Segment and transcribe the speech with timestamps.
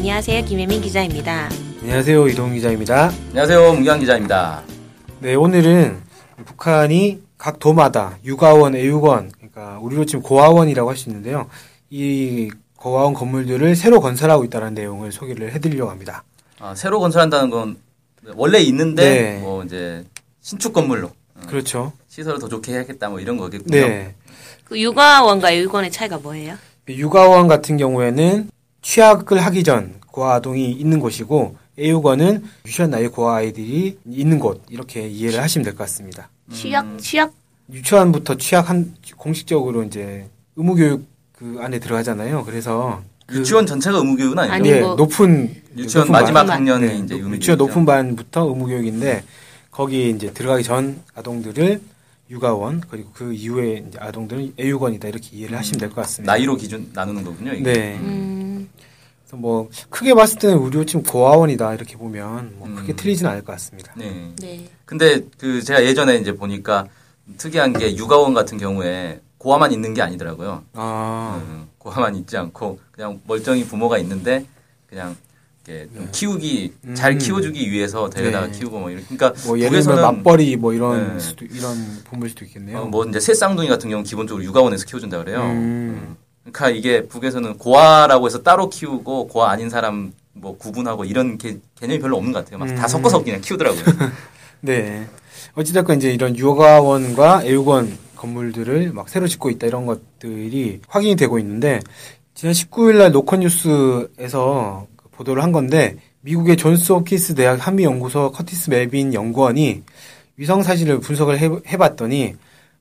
[0.00, 0.46] 안녕하세요.
[0.46, 1.50] 김혜민 기자입니다.
[1.82, 2.26] 안녕하세요.
[2.28, 3.10] 이동 기자입니다.
[3.28, 3.74] 안녕하세요.
[3.74, 4.62] 문경 기자입니다.
[5.18, 6.00] 네, 오늘은
[6.46, 11.48] 북한이 각 도마다 육아원, 애육원, 그러니까 우리로 치면 고아원이라고 할 수 있는데요.
[11.90, 16.24] 이 고아원 건물들을 새로 건설하고 있다는 내용을 소개를 해드리려고 합니다.
[16.60, 17.76] 아, 새로 건설한다는 건
[18.36, 19.38] 원래 있는데 네.
[19.40, 20.02] 뭐 이제
[20.40, 21.92] 신축 건물로 어, 그렇죠.
[22.08, 23.76] 시설을 더 좋게 해야겠다 뭐 이런 거겠군요.
[23.78, 24.14] 네.
[24.64, 26.54] 그 육아원과 애육원의 차이가 뭐예요?
[26.88, 28.48] 육아원 같은 경우에는
[28.82, 35.06] 취학을 하기 전 고아 아동이 있는 곳이고 애육원은 유치원 나이 고아 아이들이 있는 곳 이렇게
[35.08, 36.28] 이해를 하시면 될 것 같습니다.
[36.52, 36.98] 취약 음.
[36.98, 37.32] 취약
[37.72, 42.44] 유치원부터 취학한 공식적으로 이제 의무교육 그 안에 들어가잖아요.
[42.44, 44.54] 그래서 그 유치원 전체가 의무교육은 아니죠.
[44.54, 46.50] 아니, 예, 뭐- 높은 유치원 높은 마지막 반.
[46.58, 47.34] 학년이 네, 이제 의무교육.
[47.36, 49.22] 유치원 높은 반부터 의무교육인데
[49.70, 51.80] 거기 이제 들어가기 전 아동들을
[52.28, 56.32] 육아원 그리고 그 이후에 이제 아동들은 애육원이다 이렇게 이해를 하시면 될 것 같습니다.
[56.32, 57.52] 나이로 기준 나누는 거군요.
[57.54, 57.62] 이게.
[57.72, 57.96] 네.
[58.00, 58.39] 음,
[59.36, 62.96] 뭐 크게 봤을 때는 우리 지금 고아원이다 이렇게 보면 뭐 크게 음.
[62.96, 63.92] 틀리지는 않을 것 같습니다.
[63.96, 64.32] 네.
[64.40, 64.68] 네.
[64.84, 66.86] 근데 그 제가 예전에 이제 보니까
[67.36, 70.64] 특이한 게 육아원 같은 경우에 고아만 있는 게 아니더라고요.
[70.74, 74.44] 아, 음, 고아만 있지 않고 그냥 멀쩡히 부모가 있는데
[74.86, 75.16] 그냥
[75.66, 77.18] 이렇게 좀 키우기 잘 음.
[77.18, 78.58] 키워주기 위해서 데려다가 네.
[78.58, 81.20] 키우고 뭐 이렇게 그러니까 뭐 예를 들면 맞벌이 뭐 이런 네.
[81.20, 82.80] 수도 이런 부모일 수도 있겠네요.
[82.80, 85.42] 어, 뭐 이제 새 쌍둥이 같은 경우 는 기본적으로 육아원에서 키워준다 그래요.
[85.42, 86.16] 음.
[86.44, 86.52] 음.
[86.52, 92.00] 그러니까 이게 북에서는 고아라고 해서 따로 키우고 고아 아닌 사람 뭐 구분하고 이런 개, 개념이
[92.00, 92.58] 별로 없는 것 같아요.
[92.58, 92.88] 막 다 음.
[92.88, 93.84] 섞어서 그냥 키우더라고요.
[94.60, 95.06] 네.
[95.54, 101.80] 어찌됐건 이제 이런 육아원과 애육원 건물들을 막 새로 짓고 있다 이런 것들이 확인이 되고 있는데
[102.34, 108.30] 지난 19일 날 노컷 뉴스에서 그 보도를 한 건데 미국의 존스 홉킨스 대학 한미 연구소
[108.32, 109.82] 커티스 멜빈 연구원이
[110.36, 112.36] 위성 사진을 분석을 해, 해봤더니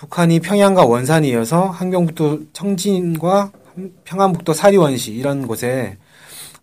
[0.00, 3.52] 북한이 평양과 원산에 이어서 한경북도 청진과
[4.04, 5.98] 평안북도 사리원시 이런 곳에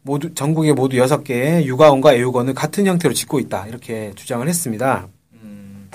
[0.02, 5.08] 모두 전국에 모두 여섯 개의 육아원과 애육원을 같은 형태로 짓고 있다 이렇게 주장을 했습니다.
[5.34, 5.88] 음.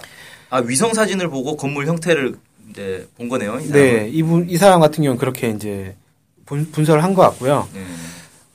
[0.51, 2.37] 아 위성 사진을 보고 건물 형태를
[2.71, 3.59] 이제 본 거네요.
[3.59, 4.09] 이 네.
[4.13, 5.97] 이분 이 사람 같은 경우는 그렇게 이제
[6.47, 7.67] 분, 분석을 한 것 같고요.
[7.75, 7.81] 네.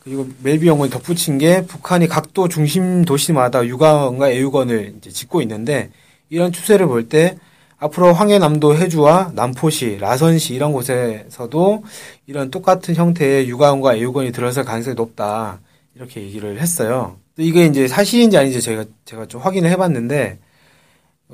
[0.02, 5.90] 그리고 멜비 연구원이 덧붙인 게 북한이 각도 중심 도시마다 육아원과 애육원을 이제 짓고 있는데
[6.30, 7.38] 이런 추세를 볼때
[7.80, 11.84] 앞으로 황해남도 해주와 남포시, 라선시 이런 곳에서도
[12.26, 15.60] 이런 똑같은 형태의 육아원과 애육원이 들어설 가능성이 높다
[15.96, 17.18] 이렇게 얘기를 했어요.
[17.38, 20.40] 이게 이제 사실인지 아닌지 제가 제가 좀 확인을 해봤는데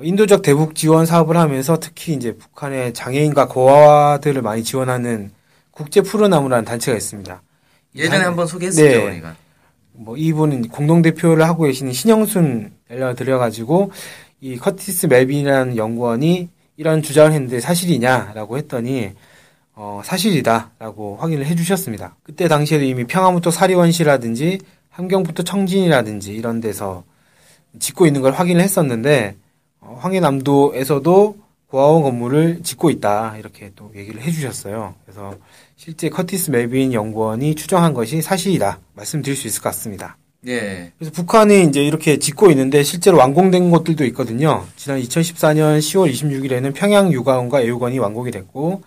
[0.02, 5.30] 인도적 대북 지원 사업을 하면서 특히 이제 북한의 장애인과 고아들을 많이 지원하는
[5.70, 7.40] 국제 푸르나무라는 단체가 있습니다.
[7.96, 8.96] 예전에 단- 한번 소개했었죠, 네.
[9.06, 9.36] 우리가.
[9.92, 13.92] 뭐 이분은 공동 대표를 하고 계시는 신영순 연락을 드려가지고
[14.44, 19.12] 이 커티스 멜빈이라는 연구원이 이런 주장을 했는데 사실이냐라고 했더니
[19.74, 22.16] 어 사실이다라고 확인을 해주셨습니다.
[22.22, 24.58] 그때 당시에도 이미 황해북도 사리원시라든지
[24.90, 27.04] 함경북도 청진이라든지 이런 데서
[27.78, 29.36] 짓고 있는 걸 확인을 했었는데
[29.80, 31.38] 어, 황해남도에서도
[31.68, 34.94] 고아원 건물을 짓고 있다 이렇게 또 얘기를 해주셨어요.
[35.06, 35.38] 그래서
[35.76, 40.18] 실제 커티스 멜빈 연구원이 추정한 것이 사실이다 말씀드릴 수 있을 것 같습니다.
[40.46, 40.92] 예.
[40.98, 44.66] 그래서 북한이 이제 이렇게 짓고 있는데 실제로 완공된 곳들도 있거든요.
[44.76, 48.82] 지난 2014년 10월 26일에는 평양 육아원과 애육원이 완공이 됐고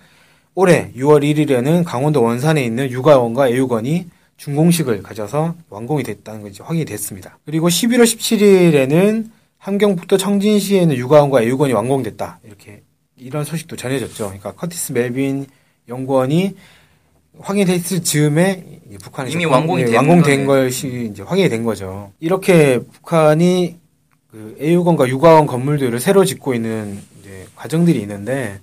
[0.54, 4.08] 올해 6월 1일에는 강원도 원산에 있는 육아원과 애육원이
[4.38, 7.40] 준공식을 가져서 완공이 됐다는 것이 확인이 됐습니다.
[7.46, 12.40] 그리고 11월 17일에는 함경북도 청진시에는 육아원과 애육원이 완공됐다.
[12.46, 12.84] 이렇게
[13.16, 14.26] 이런 소식도 전해졌죠.
[14.26, 15.48] 그러니까 커티스 멜빈
[15.90, 16.56] 연구원이
[17.40, 18.64] 확인됐을 즈음에
[19.02, 20.46] 북한에서 이미 완공이 예, 된 완공된.
[20.46, 22.12] 것이 이제 확인이 된 거죠.
[22.20, 23.78] 이렇게 북한이
[24.32, 28.60] 그 애육원과 육아원 건물들을 새로 짓고 있는 이제 과정들이 있는데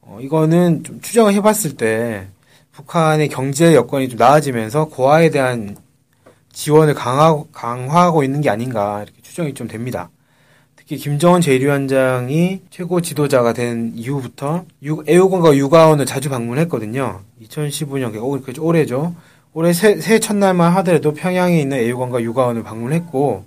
[0.00, 2.26] 어, 이거는 좀 추정을 해봤을 때
[2.72, 5.76] 북한의 경제 여건이 좀 나아지면서 고아에 대한
[6.52, 10.10] 지원을 강화, 강화하고 있는 게 아닌가 이렇게 추정이 좀 됩니다.
[10.86, 17.22] 특히 김정은 제1위원장이 최고 지도자가 된 이후부터 유- 애육원과 육아원을 자주 방문했거든요.
[17.42, 19.14] 2015년, 그 올해죠.
[19.54, 23.46] 올해 새, 새해 첫날만 하더라도 평양에 있는 애육원과 육아원을 방문했고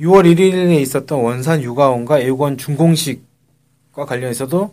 [0.00, 4.72] 6월 1일에 있었던 원산 육아원과 애육원 준공식과 관련해서도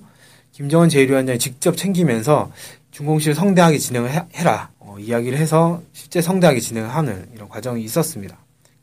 [0.54, 2.52] 김정은 제1위원장이 직접 챙기면서
[2.92, 8.38] 준공식을 성대하게 진행을 해, 라 이야기를 해서 실제 성대하게 진행을 하는 이런 과정이 있었습니다.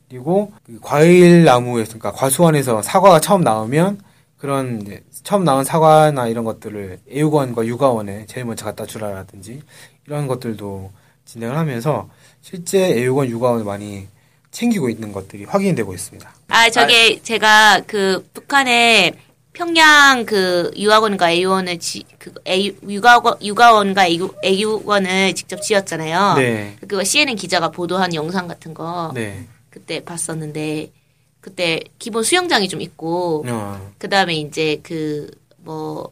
[0.09, 4.01] 그리고 그 과일 나무에서 그러니까 과수원에서 사과가 처음 나오면
[4.37, 9.61] 그런 이제 처음 나온 사과나 이런 것들을 애육원과 육아원에 제일 먼저 갖다 주라라든지
[10.05, 10.91] 이런 것들도
[11.25, 12.09] 진행을 하면서
[12.41, 14.07] 실제 애육원 육아원을 많이
[14.51, 16.33] 챙기고 있는 것들이 확인되고 있습니다.
[16.47, 19.13] 아, 저게 제가 그 북한에
[19.51, 26.35] 평양 그 유학원과 애유원을 지, 그 애, 육아원, 육아원과 애유, 애유원을 직접 지었잖아요.
[26.35, 26.75] 네.
[26.81, 29.45] 그거 CNN 기자가 보도한 영상 같은 거 네.
[29.75, 30.91] 그때 봤었는데
[31.41, 35.29] 그때 기본 수영장이 좀 있고 어, 그 다음에 이제 그
[35.65, 36.11] 뭐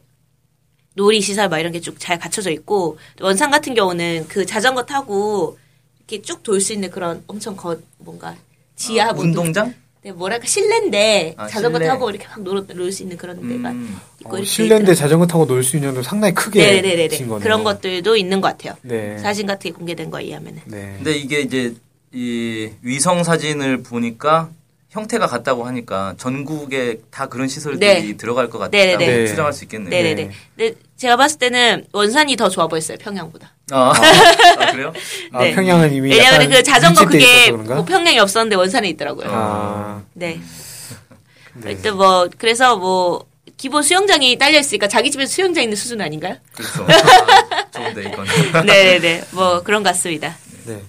[0.94, 5.56] 놀이 시설 막 이런 게 쭉 잘 갖춰져 있고 원산 같은 경우는 그 자전거 타고
[5.98, 8.36] 이렇게 쭉 돌 수 있는 그런 엄청 거 뭔가
[8.76, 9.72] 지하 뭐 운동장?
[10.02, 11.88] 네, 뭐랄까 실내인데 아, 자전거 실내.
[11.88, 13.96] 타고 이렇게 막 놀, 놀수 있는 그런 데가 음.
[14.20, 14.94] 있고 어, 실내인데 있더라고요.
[14.94, 17.42] 자전거 타고 놀 수 있는 도 상당히 크게 네네네네 진 거네요.
[17.42, 18.76] 그런 것들도 있는 것 같아요.
[18.82, 19.16] 네.
[19.18, 20.60] 사진 같은 게 공개된 거에 의하면은.
[20.66, 20.94] 네.
[20.96, 21.74] 근데 이게 이제
[22.14, 24.48] 이 위성 사진을 보니까
[24.90, 28.16] 형태가 같다고 하니까 전국에 다 그런 시설들이 네.
[28.16, 28.98] 들어갈 것 같다고.
[28.98, 29.26] 네.
[29.26, 29.90] 추정할 수 있겠네요.
[29.90, 30.30] 네네네.
[30.56, 33.52] 근데 제가 봤을 때는 원산이 더 좋아 보였어요 평양보다.
[33.72, 34.92] 아, 아, 그래요?
[35.32, 35.54] 아, 네.
[35.54, 37.50] 평양은 이미 왜냐하면 약간 그 자전거 그게?
[37.50, 39.26] 뭐 평양에 없었는데 원산에 있더라고요.
[39.28, 40.40] 아, 네.
[41.54, 41.72] 네.
[41.72, 43.26] 하여튼 뭐 그래서 뭐
[43.56, 46.36] 기본 수영장이 딸려 있으니까 자기 집에 수영장 있는 수준 아닌가요?
[46.52, 46.84] 그렇죠.
[46.84, 48.26] 아, 좋은데 이건.
[48.66, 49.24] 네네네.
[49.32, 50.36] 뭐 그런 것 같습니다.
[50.66, 50.80] 네.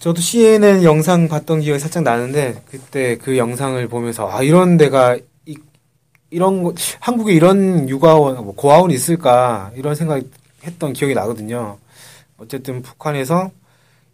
[0.00, 5.16] 저도 CNN 영상 봤던 기억이 살짝 나는데 그때 그 영상을 보면서 아 이런 데가
[5.46, 5.56] 이,
[6.30, 10.20] 이런 곳- 한국에 이런 육아원 뭐 고아원이 있을까 이런 생각
[10.64, 11.78] 했던 기억이 나거든요.
[12.38, 13.52] 어쨌든 북한에서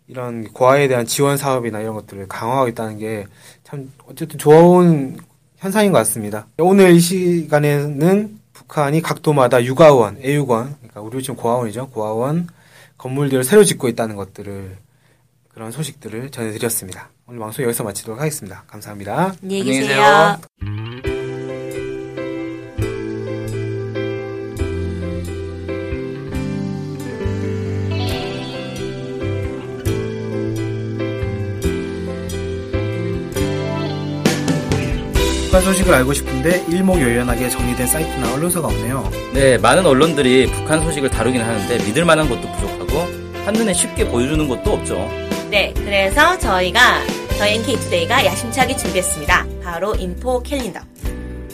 [0.07, 3.27] 이런 고아에 대한 지원 사업이나 이런 것들을 강화하겠다는 게
[3.65, 5.17] 참 어쨌든 좋은
[5.57, 6.47] 현상인 것 같습니다.
[6.59, 11.89] 오늘 이 시간에는 북한이 각도마다 육아원, 애육원, 그러니까 우리 지금 고아원이죠.
[11.89, 12.49] 고아원
[12.99, 14.77] 건물들을 새로 짓고 있다는 것들을
[15.55, 17.11] 그런 소식들을 전해드렸습니다.
[17.27, 18.65] 오늘 방송 여기서 마치도록 하겠습니다.
[18.67, 19.37] 감사합니다.
[19.41, 20.03] 안녕히 안녕히 계세요.
[20.03, 20.39] 계세요.
[35.45, 39.09] 북한 소식을 알고 싶은데 일목요연하게 정리된 사이트나 언론사가 없네요.
[39.35, 43.07] 네, 많은 언론들이 북한 소식을 다루긴 하는데 믿을 만한 것도 부족하고
[43.45, 45.09] 한눈에 쉽게 보여주는 것도 없죠.
[45.55, 46.99] 네, 그래서 저희가
[47.39, 49.47] 저희 NK투데이가 야심차게 준비했습니다.
[49.63, 50.81] 바로 인포 캘린더.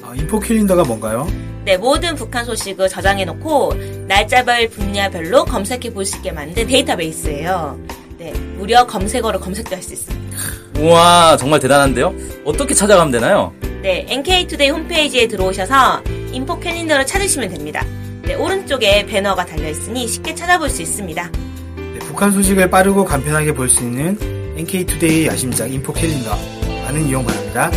[0.03, 1.29] 아, 인포 캘린더가 뭔가요?
[1.67, 3.75] 네, 모든 북한 소식을 저장해놓고
[4.09, 7.79] 날짜별 분야별로 검색해 볼 수 있게 만든 데이터베이스예요.
[8.17, 10.39] 네, 무려 검색어로 검색도 할 수 있습니다.
[10.79, 12.15] 우와, 정말 대단한데요?
[12.47, 13.53] 어떻게 찾아가면 되나요?
[13.83, 16.03] 네, NK투데이 홈페이지에 들어오셔서
[16.33, 17.85] 인포 캘린더를 찾으시면 됩니다.
[18.23, 21.31] 네, 오른쪽에 배너가 달려있으니 쉽게 찾아볼 수 있습니다.
[22.21, 24.19] 네, 북한 소식을 빠르고 간편하게 볼 수 있는
[24.59, 26.37] NK투데이 야심작 인포 캘린더
[26.85, 27.71] 많은 이용 바랍니다.